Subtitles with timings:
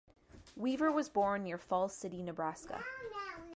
[0.55, 2.83] Weaver was born near Falls City, Nebraska.